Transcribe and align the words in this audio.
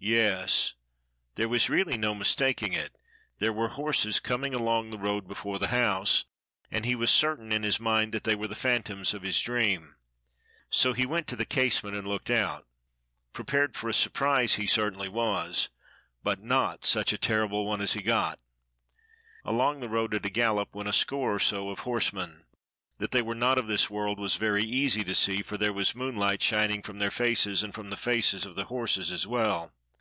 Yes, 0.00 0.74
there 1.34 1.48
was 1.48 1.68
really 1.68 1.96
no 1.96 2.14
mistaking 2.14 2.72
it, 2.72 2.96
there 3.40 3.52
were 3.52 3.70
horses 3.70 4.20
coming 4.20 4.54
along 4.54 4.90
the 4.90 4.96
road 4.98 5.26
before 5.26 5.58
the 5.58 5.66
house, 5.74 6.24
and 6.70 6.84
he 6.84 6.94
was 6.94 7.10
certain 7.10 7.50
in 7.50 7.64
his 7.64 7.80
mind 7.80 8.12
that 8.14 8.22
they 8.22 8.36
were 8.36 8.46
the 8.46 8.54
phantoms 8.54 9.12
of 9.12 9.22
his 9.22 9.40
dream. 9.42 9.96
So 10.70 10.92
he 10.92 11.04
went 11.04 11.26
to 11.26 11.34
the 11.36 11.44
casement 11.44 11.96
and 11.96 12.06
looked 12.06 12.30
out. 12.30 12.68
Prepared 13.32 13.74
for 13.74 13.88
a 13.88 13.92
surprise 13.92 14.54
he 14.54 14.68
certainly 14.68 15.08
was, 15.08 15.68
but 16.22 16.40
not 16.40 16.84
such 16.84 17.12
a 17.12 17.18
terrible 17.18 17.66
one 17.66 17.80
as 17.80 17.94
he 17.94 18.00
got. 18.00 18.38
Along 19.44 19.80
the 19.80 19.88
road 19.88 20.14
at 20.14 20.24
a 20.24 20.30
gallop 20.30 20.76
went 20.76 20.88
a 20.88 20.92
score 20.92 21.34
or 21.34 21.38
so 21.40 21.70
of 21.70 21.80
horsemen: 21.80 22.44
that 22.98 23.10
they 23.10 23.20
were 23.20 23.34
not 23.34 23.58
of 23.58 23.66
this 23.66 23.90
world 23.90 24.20
was 24.20 24.36
very 24.36 24.62
easy 24.62 25.02
to 25.02 25.14
see, 25.14 25.42
for 25.42 25.58
there 25.58 25.72
was 25.72 25.96
moonlight 25.96 26.38
58 26.38 26.38
DOCTOR 26.38 26.44
SYN 26.48 26.58
shining 26.60 26.82
from 26.84 26.98
their 27.00 27.10
faces 27.10 27.64
and 27.64 27.74
from 27.74 27.90
the 27.90 27.96
faces 27.96 28.46
of 28.46 28.54
the 28.54 28.66
horses 28.66 29.10
as 29.10 29.26
well. 29.26 29.72